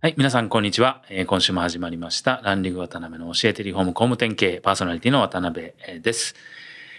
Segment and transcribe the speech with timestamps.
[0.00, 1.02] はい、皆さんこんにちは。
[1.10, 2.40] えー今週も始まりました。
[2.42, 6.34] ランディング渡辺の教えてリフォーム工務店経営パーソナリティの渡辺えーです。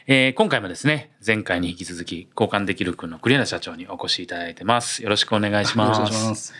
[0.08, 5.02] えー今回もですね、前回に引き続き交換できる君の栗原社長にお越しいただいてます。
[5.04, 5.98] よろしくお願いします。
[6.00, 6.54] よろしくお願いします。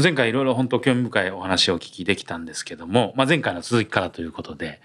[0.00, 4.80] 前回いろいろ本当興味深いお話をお聞きできたんですけども、まあ、前回の続きからということで、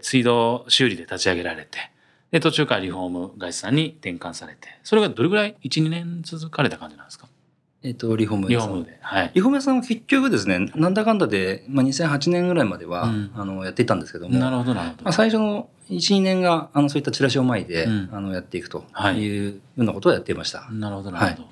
[0.00, 1.90] 水道修理で立ち上げられて、
[2.30, 7.26] で、途中からリフォーム会社さんに転換されて、それがどれぐらい ?1、2年続かれた感じなんですか？
[7.86, 8.48] えっ、と、リフォーム。
[8.48, 8.98] リフォームで。
[9.00, 9.30] はい。
[9.32, 15.04] リフォーム屋さんは結局ですね、なんだかんだで、まあ、2008年ぐらいまでは、うんあのやっていたんですけども、なるほど、なるほど。
[15.04, 20.68] まあ、最初の1、2年があのそういったチラシをまいて、うんあのやっていくとはいいうようなことをやっていました。
[20.70, 21.48] なるほどなるほど。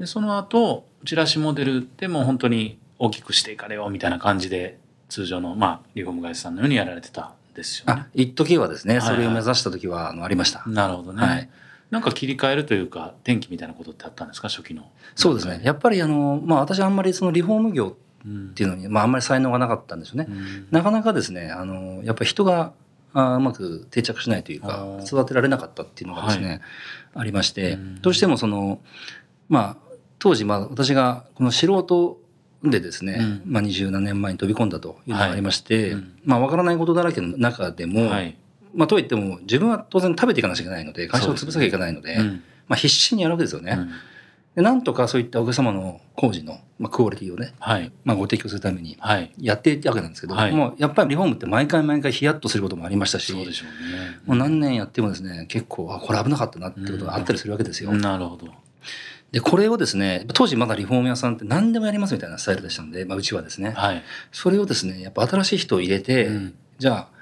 [0.00, 8.06] でその後チラシモデルでも本当に大きくしていかれようみたいな感じで通常のまあリフォーム会社さんのようにやられてたんですよねあ。
[8.14, 10.64] 一時はですね、はいはいそれを目指した時はあのありました。
[10.66, 11.48] なるほどね、はい
[11.90, 14.48] なんか切り替えるというか転機みたいなことってあったんですか？
[14.48, 14.90] 初期の。
[15.14, 15.60] そうですね。
[15.64, 20.26] やっぱりあの、まあ私あんまりそのリフォーム業うんっていうのに、まああんまり才能がなかったんですよね。
[20.28, 20.66] うん。
[20.70, 22.72] なかなかですね、あの、やっぱり人が
[23.14, 26.60] あうまく定着しないというか育てられなかったっていうのがですね、
[27.14, 28.80] ありましてうん、どうしてもその、
[29.48, 32.20] まあ、当時、まあ私がこの素人
[32.64, 33.42] でですね、うん。
[33.46, 36.18] まあ二十何年前に飛び込んだというのがありまして、はいうん。
[36.24, 38.36] まあわからないことだらけの中でも、はい。
[38.74, 43.72] まあとはいっても自分は当然食べていかなきゃいけないので、会社を潰さなきゃいけないので、うんまあ必死にやるわけですよね。
[43.72, 43.90] うん
[44.58, 49.32] でなんとかそういったお客様の工事の、まあ、クオリティをね、はいまあ、ご提供するためにはい。
[49.38, 54.18] やっていったわけなんですけど、はいもうやっぱりリフォームって毎回毎回ヒヤッとすることもありましたし、そうでしょうね。
[54.26, 57.92] もう何年やってもですね、結構、あ、これ危なかったなってことがあったりするわけですよ。
[57.92, 58.48] なるほど。
[59.30, 64.02] で、これをですね、当時まだリフォーム屋さんって何でもやりますみたいなスタイルでしたので、まあ、うちはですね、はい。
[64.32, 67.17] それをですね、やっぱ新しい人を入れて、うんじゃあ、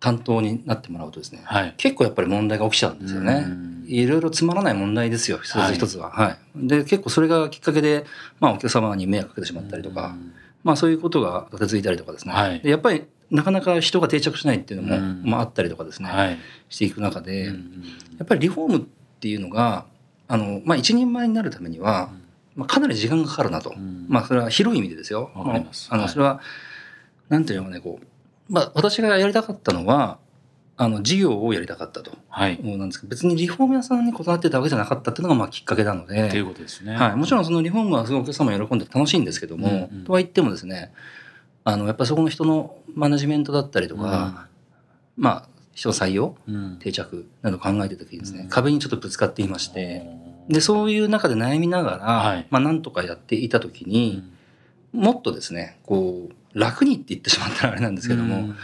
[0.00, 1.74] 担当になってもらうとですね、はい。
[1.76, 3.84] 結構やっぱり問題が起きちゃうんですようねん。
[3.86, 6.10] いろいろつまらない問題ですよ、一つ一つは。
[6.10, 6.68] はい。
[6.68, 8.04] で、結構それがきっかけで、
[8.38, 10.32] まあ、お客様に迷惑かけてしまったりとか、うん
[10.64, 12.34] まあ、そういうことが立て続いたりとかですね。
[12.34, 16.38] はいでやっぱり、なかなか人が定着しないっていうのも、うんまあ、あったりとかですね、はい。
[16.68, 17.84] していく中で、うん
[18.18, 18.80] やっぱりリフォームっ
[19.20, 19.86] ていうのが、
[20.26, 22.10] あの、まあ、一人前になるためには、
[22.56, 23.70] まあ、かなり時間がかかるなと。
[23.70, 25.30] うんまあ、それは広い意味でですよ。
[25.34, 26.40] あの、はいそれは、
[27.28, 28.06] なんていうのかね、こう、
[28.48, 30.18] まあ、私がやりたかったのは、
[30.76, 32.12] あの、事業をやりたかったと。
[32.28, 32.58] はい。
[32.62, 36.94] なんですけど、別にリフォーム屋さんにこだわってたわけじゃなかったっていうのが、まあ、きっかけなので、っていうことですね。
[36.94, 37.16] はい。
[37.16, 39.98] もちろんそのリフォームはすごくお客様喜んで楽しいんですけども、うん。
[39.98, 40.92] うんとは言ってもですね、
[41.64, 44.46] あの、やっぱりそこの人のマネジメントだったりとか、
[45.16, 46.76] まあ、人採用うん。
[46.78, 48.48] 定着などを考えてた時にですね、うん。
[48.48, 50.06] 壁にちょっとぶつかっていまして、
[50.48, 52.46] で、そういう中で悩みながら、はい。
[52.50, 54.22] まあ、なんとかやっていた時うに、
[54.94, 55.00] ん。
[55.00, 58.56] もっとですね、こう、楽にって言ってしまったらあれなんですけども、うん。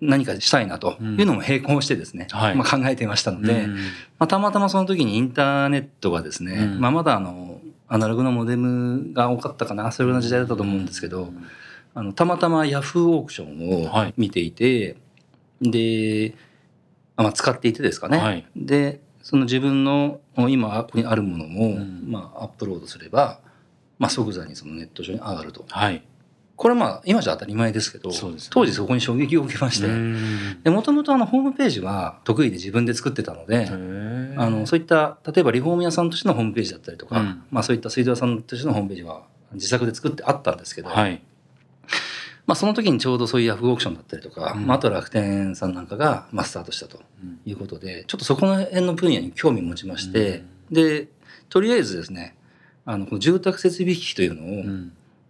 [0.00, 2.54] 何かしたいなというのも並行してですね、はい。
[2.54, 3.76] まあ、考えていましたので、うん。
[3.76, 3.80] ま
[4.20, 6.80] あ、たまたまその時にインターネットがですね、うん。
[6.80, 11.32] まあ、まだあの、アナログのモデムが多かったかな、そういうような時代だったと思うんですけど、
[11.94, 14.08] あの、たまたまヤフーオークションはい。
[14.10, 14.96] を見ていて、
[15.62, 16.34] で、
[17.16, 18.18] あまあ、使っていてですかね。
[18.18, 18.46] はい。
[18.54, 22.04] で、その自分の今ここにあるものを、ん。
[22.06, 23.40] まあ、アップロードすれば、
[23.98, 25.64] まあ、即座にそのネット上に上がると。
[25.68, 26.02] はい。
[26.56, 28.16] これはまあ、今じゃ当たり前ですけど、ね。
[28.50, 33.68] 当時そこに衝撃を受けまして、もともとあの、ホームページは得意で自分で作ってたので、
[34.36, 37.42] あの、そういった、例えばリフォーム屋さんとしてのホームページだったりとか、うん。
[37.50, 39.22] まあそういった水道屋さんとしてのホームページは
[39.52, 41.22] 自作で作ってあったんですけど、はい。
[42.46, 44.66] まあその時にちょうどそういうヤフーオークションだったりとか、うん。
[44.66, 47.38] まああと楽天さんなんかが、まあ、スタートしたとうん。
[47.44, 51.08] いうことで、ちょっとそこの辺の分野に興味を持ちまして、で、
[51.48, 52.36] とりあえずですね、
[52.84, 54.64] あの、この住宅設備機器というのを、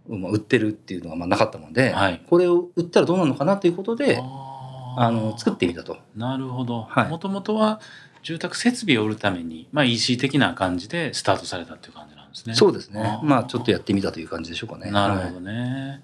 [0.08, 5.98] 売ってるっていうのがまあなかったので、はいこれを売ったらどうなるのかなということで、ああの、作ってみたと。
[6.16, 6.82] なるほど。
[6.82, 7.80] はいもともとは
[8.22, 12.54] 住宅設備を売るために、まあ EC 的な感じでスタートされたっていう感じなんですね。
[12.54, 14.90] そうですねまあちょっとやってみたという感じでしょうかね。
[14.90, 16.02] なるほどね。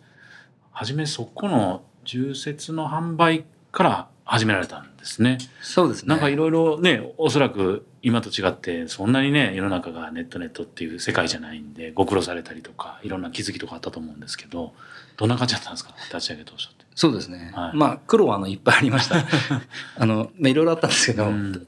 [0.71, 5.39] はじめそこの住設の販売から始められたんですね。
[5.63, 6.09] そうですね。
[6.09, 14.73] なんかいろいろね、おそらく今と違って、そんなにね、世の中がネットネットっていう世界じゃないんで、ご苦労されたりとか、いろんな気づきとかあったと思うんですけど、
[15.17, 15.95] どんな感じだったんですか？
[16.13, 16.85] 立ち上げ当初って。
[16.95, 17.53] そうですね。
[17.55, 19.17] はいまあ、苦労はあのいっぱいありました。
[19.99, 21.67] あの、まあ、いろいろあったんですけど、うん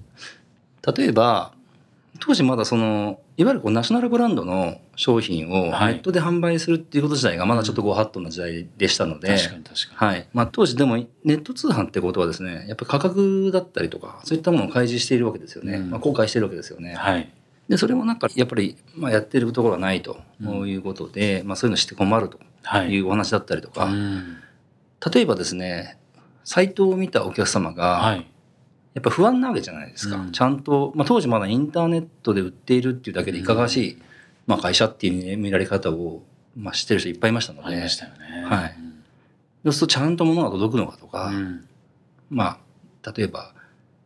[0.97, 1.53] 例えば、
[2.21, 10.29] 当時まだその、いわゆるこうナショナルブランドの商品をネはいットで販売するっていうこと自体がまだちょっとご法度な時代でしたので、確かに確かはい。
[10.33, 15.75] まあ当時でもネット通販ってことはですね、やっぱり価格だったりとか、そういったものを開示しているわけですよね。
[15.79, 16.85] うんまあ公開しているわけですよに。
[16.85, 16.95] ね。
[16.95, 17.29] はい。
[17.69, 22.91] で、それもなんかやっぱり、まあやってるところはないとうんいうことで、まあそういうのして困るとはい。
[22.91, 24.37] いうお話だったりとか、うん
[25.13, 25.99] 例えばですね、
[26.45, 28.27] サイトを見たお客様が、はい。
[28.94, 30.17] やっぱ不安なわけじゃないですか。
[30.17, 34.02] うんちゃんと、まあ当時まだインターネットで売っているっていうだけでいかがわしい、
[34.46, 36.23] まあ会社っていう見られ方を、
[36.56, 38.44] まあ知ってる人いっぱいいましたので、ありましたよね。
[38.46, 38.85] はい
[39.64, 41.67] そうするとちゃんと物が届くのかとか、うん。
[42.29, 42.58] ま
[43.02, 43.55] あ、例えば、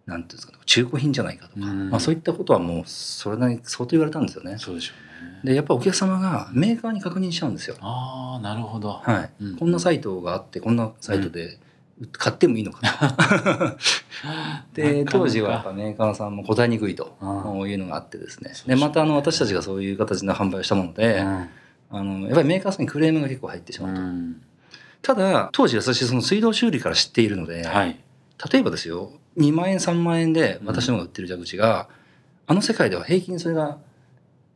[0.07, 4.57] なんていうんですかね、中古品じゃないかとか、うんまあそういったことはもう、それなりに相当言われたんですよね。
[4.59, 5.51] そうでしょうね。
[5.51, 7.77] で、やっぱお客様がメーカーに確認しちゃうんですよ。
[7.81, 9.01] ああ、なるほど。
[9.03, 11.59] はい、うんこんなサイトがあって、こんなサイトで
[12.13, 13.77] 買ってもいいのか
[14.75, 14.75] と。
[14.75, 18.53] で、当時はやっぱメーカーさんも答えにくいとうんいうのがあってですね。
[18.67, 21.49] で、またあの、私たちがそういう形の販売をしたもので、うん
[21.91, 24.01] あの、やっぱりメーカーさんにクレームが結構入ってしまうと。
[24.01, 24.43] うん
[25.01, 27.99] ただ、当時私その水道修理から知っているので、はい。
[28.53, 31.89] 例えばですよ2万円3万円で私のが売ってる蛇口が、
[32.47, 33.79] あの世界では平均それが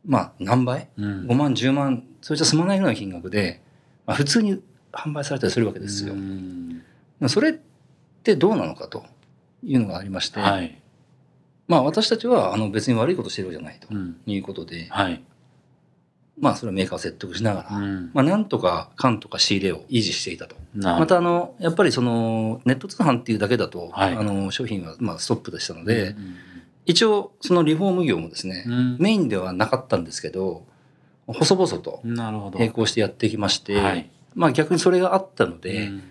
[0.05, 0.89] まあ何倍？
[0.97, 3.61] うん5万10万それじゃ済まないぐらいの金額で、
[4.05, 4.61] まあ、普通に
[4.91, 6.13] 販売されたりするわけですよ。
[7.23, 7.53] うんそれっ
[8.23, 9.03] てどうなのかと
[9.63, 10.79] いうのがありまして、はい。
[11.67, 15.21] まあ私たちはあの別に悪いことしてるわけじゃないとうんいうことで、はい。
[16.39, 20.55] まあそれはメーカーを説得しながら、うんまあなんとか缶とか仕入れを維持していたと。
[20.75, 26.35] なまたあのやっぱりそのネット通販っていうだけだと、はいあの商品はまあストップでしたので、うん
[26.85, 30.65] 一応そのリフォーム業もですね、うんメインではなかったんですけど
[31.27, 32.01] 細々と。
[32.03, 34.09] 並行してやってきまして、はい。
[34.35, 36.03] まあ逆にそれがあったので、うん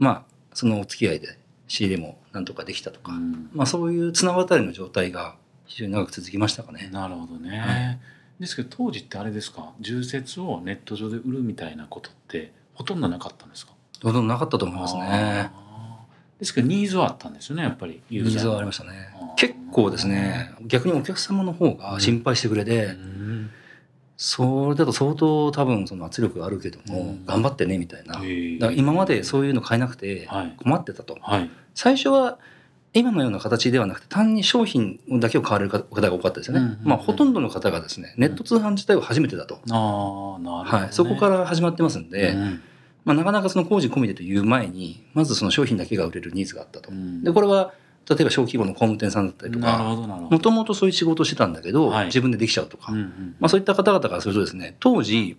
[0.00, 1.38] まあそのお付き合いで
[1.68, 3.50] 仕入れもなんとかできたとか、うん。
[3.54, 5.36] まあそういう綱渡りの状態が
[5.66, 6.90] 非常に長く続きましたかね。
[6.92, 7.58] なるほどね。
[7.60, 7.96] は
[8.40, 9.72] ですけど当時ってあれですか？
[9.78, 13.72] 重説をネット上で売るみたいなことってほとんどなかったんですか？
[14.00, 15.50] どんどんなかったと思いますね。
[16.38, 18.90] ですけどニーズはあったんですよねやっぱりユニーズはありまましたね。
[19.36, 23.50] 結構ですね、逆にお客様の方が心配してくれて、うん
[24.22, 28.16] それだと相当多分その圧力があるけども、うん頑張ってねみたいな。
[28.16, 31.16] だへーから今までそういうの買えなくてはい困ってたと。
[31.22, 32.38] はい最初は
[32.92, 36.76] 今のような形ではなくて単に商品だけを買われる方が多かったですよね。
[36.82, 39.54] まあほとんどの方がですね、ネット通販自体は初めてだと。
[39.70, 40.92] ああなるほど、ね、はい。
[40.92, 42.62] そこから始まってますんで、うん
[43.06, 46.90] まあなかなかその工事込みでという前に、まずその商品だけが売れるニーズがあったと。
[46.90, 47.72] うんで、これは
[48.08, 52.06] 例えば小規模の工務店さんだったりとか、もともとそういう仕事をしてたんだけど、はい。
[52.06, 55.36] 自分でできちゃうとか、うんうんまあそういった方々からするとですね、当時、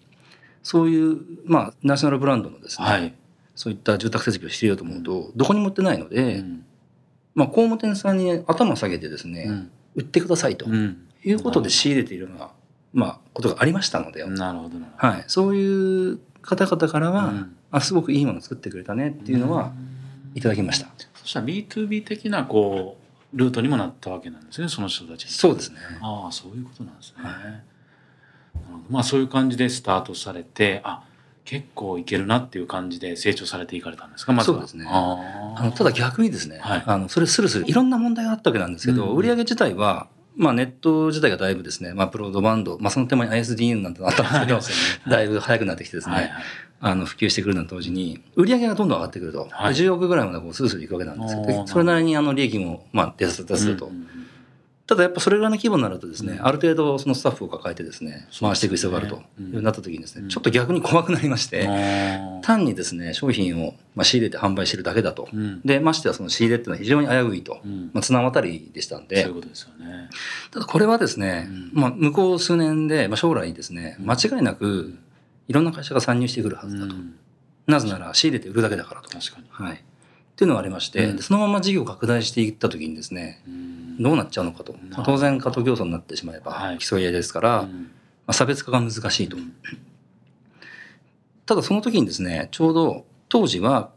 [0.63, 3.13] そういう、まあ、ナショナルブランドのですね、はい、
[3.56, 6.66] そういった住宅設備をしていようと思うと、どこにも売ってないので、うん。
[7.34, 9.72] まあ、工務店さんに頭を下げてですね、うん。
[9.96, 11.07] 売ってくださいとうん。
[11.24, 12.52] いうことで仕入れているような、
[12.94, 17.56] まあ、ことがありましたので、なるほどはい、そういう方々からは、うん。
[17.72, 19.72] あすごくいいもの作ってくれたねっていうのは
[20.36, 20.90] いただきました。
[21.21, 22.97] そしたら B2B 的なこ
[23.33, 25.31] うルートにもなったわけなんですねその人たちに。
[25.31, 25.77] そうですね。
[26.01, 27.63] ああそういうことなんですね、はい
[28.89, 31.03] まあそういう感じでスタートされてあ
[31.45, 34.57] 結構いけるなっていう感じで成長されていかれたんですかまずは。
[34.57, 34.85] そうですね。
[34.88, 35.63] ああ。
[35.63, 36.83] のただ逆にですね、はい。
[36.85, 46.31] あのそれスルスルいろんな問題があったわけなんですけど、うん売上自体は、まあ、ネット自体がだいぶですね、まあ、プロードバンド、まあ、その手前に ISDN なんてのあったんですけど、 だいぶ早くなってきてですね、はいはい。
[46.83, 49.73] あの普及してくるのと同時に売り上げがどんどん上がってくると、はい。
[49.73, 51.68] 10億ぐらいまでこうスルスルいくわけなんですけど。
[51.68, 54.07] それなりにあの利益もまあ出す出すと、うんうん
[54.88, 56.45] ただやっぱそれぐらいの規模になるとですね、うん。
[56.45, 60.30] ある程度そのスタッフを抱えてですね回していく必要があるといううになった時にですね、うん。
[60.30, 61.69] ちょっと逆に怖くなりまして、
[62.42, 65.61] 単にですね商品をまあ仕入れて販売してるだけだと、うん。
[65.61, 67.92] でましてはその仕入れっていうのは非常に危ういと、うん。
[67.94, 69.21] まあ、綱渡りでしたんで。
[69.21, 70.09] そういうことですよね。
[70.52, 71.71] ただこれはですね、うん。
[71.73, 74.06] まあ、向こう数年で、まあ、将来ですねうん。
[74.09, 74.97] 間違いなく
[75.47, 77.16] いろんな会社が参入してくるはずだと、うん。
[77.68, 79.09] なぜなら仕入れて売るだけだからと。
[79.09, 79.45] 確かに。
[79.50, 79.83] はい。
[80.42, 81.18] っていうのがありまして、うん。
[81.18, 84.02] でそのまま事業を拡大していった時にですね、うん。
[84.02, 84.74] どうなっちゃうのかと。
[84.90, 86.80] まあ当然、過渡競争になってしまえばはい。
[86.80, 87.92] 競い合いですから、まうん。
[88.26, 89.38] あ、差別化が難しいと。
[89.38, 89.40] う。
[89.40, 89.54] ん。
[91.45, 93.92] ただその時にですね、ちょうど当時は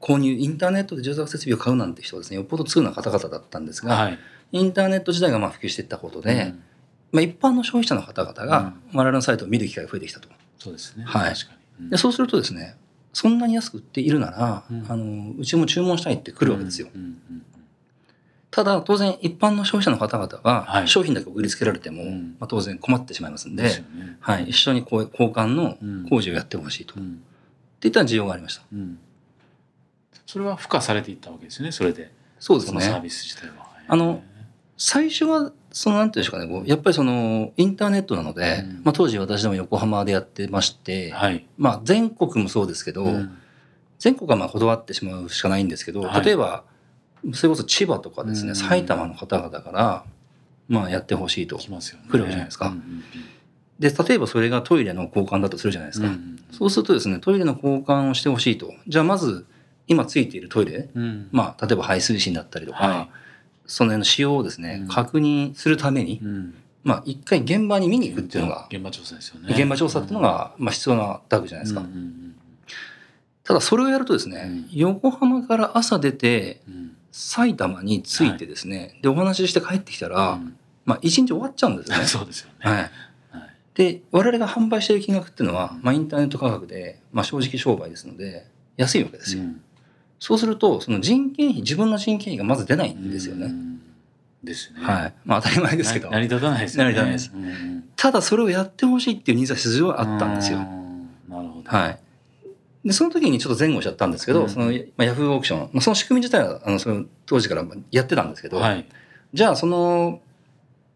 [0.00, 4.18] 購入、インターネットで住宅設備を買うなんて人はですね、よっぽど通な方々だったんですが、はい。
[4.52, 6.62] インターネット時代がまあ普及していったことで、うん。
[7.12, 10.30] まあ、一般の消費者の方々が我々のサイトを見る機会が増えてきたと。
[10.58, 11.04] そうですね。
[11.04, 11.34] はい。
[11.90, 12.76] でそうするとですね、
[13.12, 14.86] そんなに安く売っているなら、うん。
[14.88, 16.88] あのうちも注文したいって来るわけですよ。
[16.94, 17.44] うんうん
[18.50, 22.36] ただ当然一般の消費者の方々は商品だけ売りつけられても、うん。
[22.40, 23.70] まあ、当然困ってしまいますんで、ね。
[24.18, 26.08] はい、一緒にこう交換のうん。
[26.08, 27.22] 工事をやってほしいと、いうん。
[27.86, 28.62] った需要がありました。
[28.72, 28.98] うん。
[30.26, 32.10] それは付加されていったわけですねそれで。
[32.40, 32.80] そうですね。
[32.80, 33.66] サービス自体は。
[33.86, 34.22] あの
[34.76, 41.46] 最初はそのなんていうんでしょうかねこうやっぱりそのインターネットなので、うんまあ、当時私ども横浜でやってまして、はい。
[41.56, 43.36] まあ、全国もそうですけど、うん
[43.98, 46.64] 全国はまあ断ってしまうしかないんですけど、はい例えば
[47.34, 50.04] それこそ千葉とかですね、うん埼玉の方々から、
[50.68, 51.58] まあ、やってほしいと。
[51.58, 52.06] 来ますよね。
[52.10, 53.04] 来るわけじゃないですかうんうん
[53.78, 56.06] で例えばそれがトイレの交換だとするじゃないですか。
[56.06, 58.72] うんうんそうするとですねトイレの交換をしてほしいと。
[58.88, 59.46] じゃあまず
[59.86, 63.08] 今ついているトイレ、うんまあ、例えば排水芯だったりとか、はい
[63.70, 64.88] その辺の使用をですね、うん。
[64.88, 66.54] 確認するために、うん。
[66.82, 69.54] まあ、一回現場に見に行くっていうのが、現場調査ですよね。
[69.56, 71.84] 現場調査っていうのが、まあ、必要なタグじゃないですか。
[73.44, 74.68] ただそれをやるとですね、うん。
[74.72, 76.60] 横浜から朝出て
[77.12, 80.56] 埼玉に着いてですね、でお話しして帰ってきたら、うん。
[80.84, 82.04] まあ一日終わっちゃうんですよね。
[82.06, 82.54] そうですよね。
[82.58, 82.90] はい、はい。
[83.74, 89.44] で我々が販売している金額っていうのは、まあ、インターネット価格で、まあ、正直商売ですので安いわけですよ。
[90.20, 93.46] うんそうするとその人件費自分の人件費がまず出ないんですよね。
[93.46, 93.80] うん
[94.44, 94.80] ですね。
[94.82, 96.90] はいまあ当たり前ですけどな成り立たないですよね。
[96.90, 100.58] 成り立たないですうんうんただそれをやってほしいっていうニーズは非常にあったんですよ。
[100.58, 100.90] うん
[101.28, 101.70] なるほど。
[101.70, 101.98] はい。
[102.84, 108.86] で、その時にちょっと前後しちゃったんですけど、うんその、まあ、ヤフーオークション、まあ、その仕組み自体は、あの、その当時からやってたんですけど、はい。
[109.32, 110.20] じゃあ、その、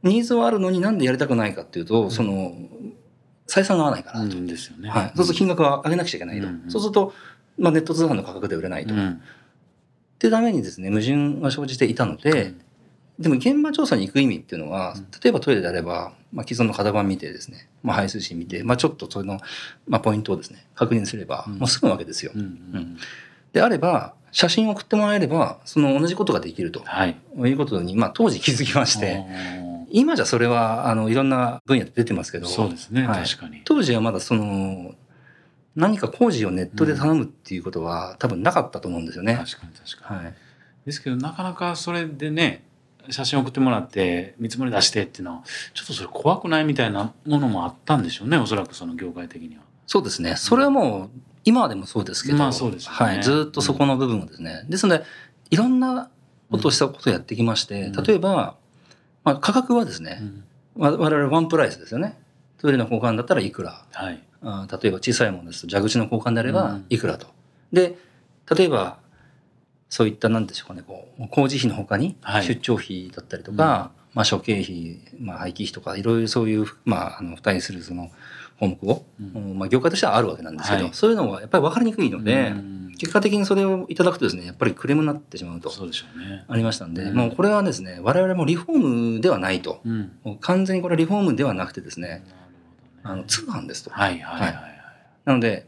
[0.03, 2.55] ニーズはあるのになんでやりたくないかっていうと、その、
[3.47, 4.25] 採算が合わないからと。
[4.25, 4.89] うんですよね。
[4.89, 5.13] はい。
[5.15, 6.47] そうすると金額は上げなくちゃいけないと。
[6.47, 7.13] うんそうすると、
[7.59, 8.95] まあ、ネット通販の価格で売れないと。
[8.95, 9.23] っうん
[10.19, 12.55] ていうためにですね、矛盾が生じていたので、
[13.19, 19.39] でも現場調査に行く意味っていうのはうん、例えばトイレであれば、まあ、既存の型番見てですね、まあ、排水芯見て、まあ、ちょっとその、
[19.87, 22.33] まあ、ポイントをですね、確認すれば、うんもう済むわけですよ。
[22.35, 22.97] うんうん
[23.53, 27.17] であれば、写真を送ってもらえれば、その同じことができるとはい。
[27.37, 29.25] いうことに、まあ、当時気づきまして、
[29.91, 33.07] 今じゃそれは、あの、いろんな分野で出てますけど、そうですね。
[33.07, 33.63] はい確かに。
[33.65, 34.95] 当時はまだその、
[35.77, 39.35] 何か工事をネットで頼むっていうことは、多分なかったと思うんですよね。
[39.35, 40.25] 確かに確かに。
[40.25, 40.35] はい。
[40.85, 42.65] ですけどなかなかそれでね
[43.11, 45.43] 写真送ってもらって見積もり出してっていうのは
[45.75, 49.63] ちょっとそれ怖くないみたいなものもあったんでしょうねおそらくその業界的には。
[49.87, 50.37] そうですね。
[50.37, 53.23] それはもう、今でもそうですけど、まあそうですよねはい。
[53.23, 54.65] ずっとそこの部分をですね。
[54.69, 55.05] ですので、
[55.51, 56.09] いろんな
[56.51, 58.57] ことをしたことをやってきまして、うん例えば、
[59.25, 60.45] まあ、価格はですね、うん
[60.77, 62.19] わ我々ワンプライスですよね。
[62.59, 63.85] トイレの交換だったらいくら。
[63.93, 64.21] はい。
[64.45, 67.27] あー例えば小さいものですと蛇口の交換であればうんいくらと。
[67.73, 67.97] で
[68.57, 68.99] 例えば
[69.89, 78.11] そういった何でしょうかねこう工事費のほかにはい出張費だったりとか、まあ、諸経費、まあ、廃棄費とかいろいろそういう、まあ、あの負担するその
[78.59, 86.45] 項目を、うんうんまあ、業界としてはあるわけなんですけど、はいそういうのはやっぱり分かりにくいので、うん結果的にそれをいただくとですねやっぱりクレームになってしまうとそうでしょうね。
[86.47, 88.79] ありましたんで、うんもうこれはですね我々もリフォー
[89.15, 89.81] ムではないと。
[89.85, 90.13] うん。
[90.41, 92.25] 完全にこれはリフォームではなくてですね。
[93.05, 93.91] あの通販ですと。
[93.91, 94.55] はいはいはいはい。
[95.25, 95.67] なので、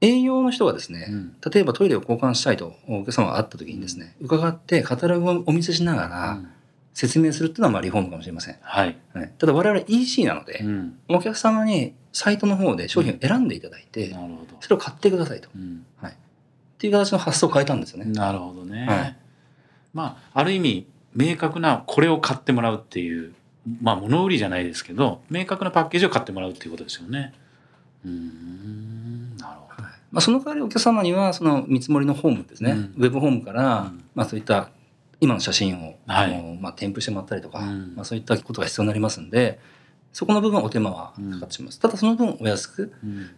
[0.00, 6.48] 営業の人がですね、うん例えばトイレを交換したいとお客様が会った時にですね、伺ってカタログをお見せしながらうん
[6.94, 8.56] 説明するっていうのはまあリフォームかもしれません。
[8.60, 8.96] はい。
[9.14, 10.98] はいただ我々 EC なので、うん。
[11.08, 14.56] お客様にサイトの方で商品を選んでいただいて、なるほど。
[14.60, 15.48] それを買ってくださいと。
[15.54, 18.06] うんっていう形の発想を変えたんですよね。
[18.06, 18.86] なるほどね。
[18.86, 19.16] はい
[19.94, 23.34] まあある意味明確なこれを買ってもらうっていう
[23.80, 27.32] まあ物売りじゃないですけど明確なパッケージを買ってもらうっていうことですよね。
[28.04, 29.82] うーんなるほど。
[29.84, 29.92] はい。
[30.10, 32.94] まあ、その代わりお客様にはその見積もりのホームですね、うん。
[32.96, 34.04] ウェブホームから、うん。
[34.14, 34.70] まあ、そういった
[35.20, 36.34] 今の写真を、はい。
[36.34, 37.94] あのまあ、添付してもらったりとか、うん。
[37.94, 39.60] まあ、そういったことが必要になりますんで
[40.12, 43.30] そこの部分はお手間はかかってします、ただその分お安くうん。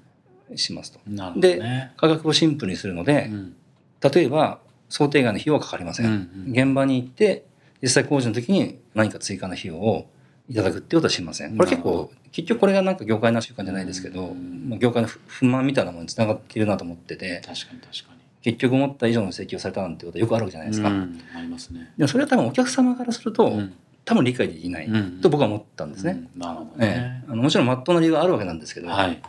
[0.56, 1.00] しますと。
[1.06, 1.92] なるほどね。
[1.96, 3.56] 価格をシンプルにするので、うん。
[4.00, 6.52] 例えば想定外の費用はかかりません、うん。
[6.52, 7.44] 現場に行って
[7.84, 10.08] 実際工事の時に何か追加の費用を
[10.48, 11.54] いただくっていうことはしません。
[11.54, 14.70] これ結構結局これがなんか業界の習慣じゃないですけど、うん。
[14.70, 18.20] まあ、業界の不不満みたいなものにつながっているなと思ってて確かに確かに。
[18.40, 21.92] 結局思った以上の請求をされたなんてことはよくあるわけじゃないですか、うんありますね。
[21.98, 23.74] でもそれは多分お客様からすると、うん。
[24.06, 25.20] 多分理解できないうん。
[25.20, 27.22] と僕は思ったんですね、うんなるほどえね。
[27.26, 27.32] え。
[27.32, 29.20] あのもちろんまっとうな理由があるわけなんですけど、はい。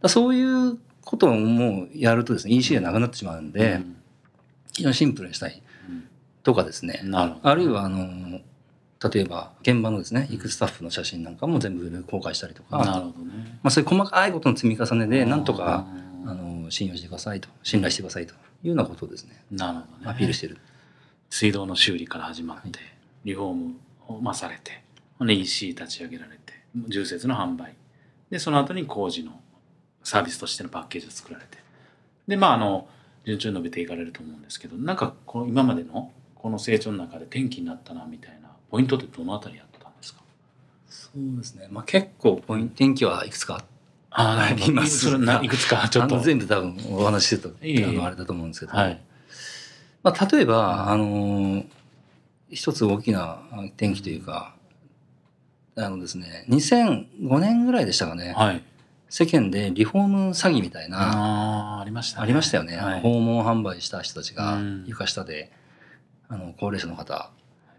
[0.00, 3.96] らそういうことをもうやるとですね EC でなくなってしまうんで、うん。
[4.72, 5.52] 非常にシンプルにしたい。
[5.52, 5.64] うん
[6.44, 7.02] とかですね。
[7.12, 8.40] あるいはあの
[9.12, 13.58] 例えば現場のですね行くスタッフの写真なんかも全部公開したりとか、なるまほどね。
[13.64, 15.86] あ、そういう細かいことの積み重ねでなんとか
[16.24, 20.10] あの信用してくださいと信頼してくださいというようなことをですねなるほどね。
[20.10, 20.58] アピールしてる。
[21.30, 23.74] 水道の修理から始まって、はいリフォーム
[24.08, 24.82] をまあされて
[25.20, 26.52] EC 立ち上げられて
[26.88, 27.74] 重設の販売
[28.30, 29.40] でその後に工事の
[30.02, 31.58] サービスとしてのパッケージを作られて
[32.28, 32.86] でまああの
[33.24, 36.12] 順調に伸びていかれると思うんですけどなんかこの今までの
[36.44, 40.20] この成長の中で転機になったなみたいなポイントってどのあたりやったんですか？
[40.90, 43.64] そうですね、まあ、結構ポイント天気はいくつか
[44.10, 45.06] ああります。
[45.06, 46.20] それないくつかちょっと。
[46.20, 47.84] 全部多分お話ししてるといえいえ。
[47.86, 49.00] あのあれだと思うんですけど、はい。
[50.02, 51.64] まあ、例えば、あの
[52.50, 53.40] 一つ大きな
[53.76, 54.54] 転機というか
[55.76, 58.62] あのですね2005年ぐらいでしたかね、はい。
[59.08, 62.24] 世間でリフォーム詐欺みたいなありましたね。
[62.24, 63.00] ありましたよね、はい。
[63.00, 65.50] 訪問販売した人たちがうん床下で、
[66.28, 67.30] あの高齢者の方、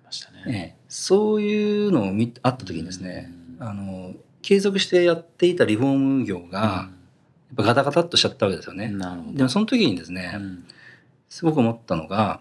[0.06, 0.44] ましたね。
[0.48, 0.76] ええ。
[0.88, 3.68] そういうのを見あった時にですね、うん。
[3.68, 6.90] あの継続してやっていたリフォーム業が、や
[7.54, 8.94] っぱガタガタっとしちゃったわけですよね。
[9.34, 10.66] でもその時にですね、うん。
[11.28, 12.40] すごく思ったのが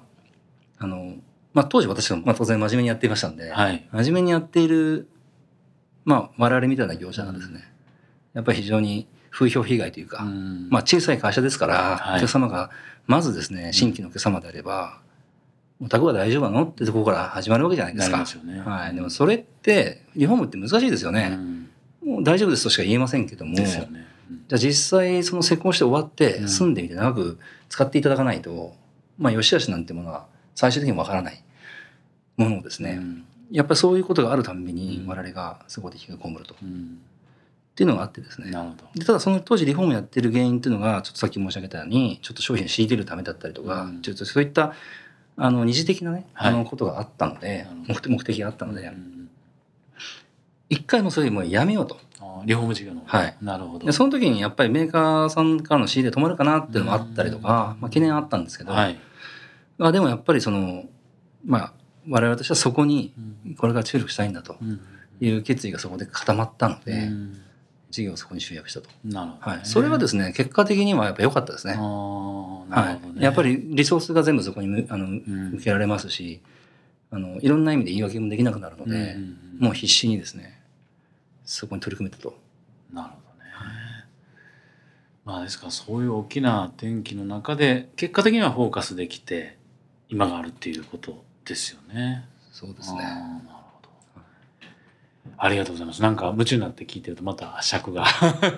[0.78, 1.16] あの、
[1.52, 3.88] まあ、当時私はまあ当然真面目にやっていましたんで、はい。
[3.92, 5.08] 真面目にやっている、
[6.04, 7.72] まあ、我々みたいな業者がですね、
[8.34, 10.68] やっぱり非常に風評被害というか、うん。
[10.70, 12.16] まあ、小さい会社ですから、はい。
[12.18, 12.70] お客様が
[13.06, 15.00] まずですね新規のお客様であれば
[15.80, 18.24] 「お宅は大丈夫なの?」ってところから始まるわけじゃないですか。
[18.26, 18.60] すよね。
[18.60, 21.28] はい、でもそれってリフォームって難しいですようね。
[21.28, 21.68] ん。
[22.04, 24.06] もう大丈夫ですとしか言えませんけども、ですよね。
[24.30, 24.36] うん。
[24.48, 26.48] じゃあ実際その施工して終わってうん。
[26.48, 27.38] 住んでみて長く
[27.68, 28.74] 使っていただかないと、
[29.18, 31.42] まあ良し悪しなんてものは最終的にわからない
[32.36, 33.24] ものをですね、うん。
[33.50, 35.06] やっぱりそういうことがあるたびにうん。
[35.06, 36.98] 我々がそこで引きこもると、っうん。
[37.74, 38.50] ていうのがあってですね。
[38.50, 38.84] なるほど。
[38.94, 44.02] でただその当時リフォームやってる原因っていうのがちょっとさっき申し上げたようにちょっと商品を仕入れるためだったりとか、うん。
[44.02, 44.74] ちょっとそういった
[45.36, 49.14] あの二次的なね、はいあのことがあったので目的目的があったので、うん
[50.70, 51.98] 一回もそれもうやめようと
[52.46, 53.02] リフォーム事業の。
[53.04, 53.36] はい。
[53.42, 53.86] なるほど。
[53.86, 58.98] でその時にやっぱりメーカーさんからの仕入れ止まるかなっていうのもあったりとか、うんまあ、懸念あったんですけど、はい。
[59.78, 60.84] まあ、でもやっぱりその
[61.44, 61.72] まあ
[62.08, 63.12] 我々としてはそこに
[63.46, 64.80] うんこれから注力したいんだとうん
[65.20, 67.40] いう決意がそこで固まったので、うん
[67.94, 69.56] 事業をそこに集約したと、なるほどね。
[69.58, 71.74] はい、それはですね結果的にはやっぱ良かったですね。
[71.74, 73.20] あーなるはほどね。
[73.20, 75.22] い、やっぱりリソースが全部そこにむあのん
[75.52, 76.42] 向けられますし、
[77.12, 80.60] あのいろんな意味で言い訳もできなくなるので、うんうんうんもう必死にですね
[81.44, 82.36] そこに取り組めたと。
[82.92, 83.50] なるほどね。
[85.24, 89.56] まあですからそういう大きな転機の中で結果的にはフォーカスできて
[90.08, 92.24] 今があるっていうことですよね。
[92.50, 93.00] そうですね。
[95.36, 95.48] あ。
[95.48, 96.02] りがとうございます。
[96.02, 98.06] なんか夢中になって聞いてるとまた尺が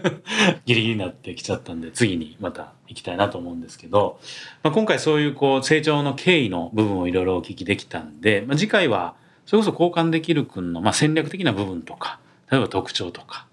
[0.67, 4.19] ギリギリになってきちゃったんで次にまた行きたいなと思うんですけど、
[4.63, 9.15] まあ、今回そういうこう成長の経緯の部分をいろいろお聞きできたんで、まあ、次回は
[9.47, 12.19] それこそ交換できる君のまあ戦略的な部分とか
[12.51, 13.47] 例えば特徴とか、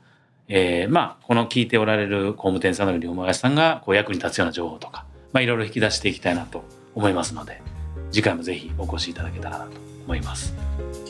[0.48, 6.64] えーまあこの聞いておられる工務店さんの龍馬林さんがこう役に立つような情報とか、まあ、いろいろ引き出していきたいなと
[6.96, 7.62] 思いますので
[8.12, 9.72] 次回もぜひお越しいただけたらなと
[10.06, 11.03] 思います。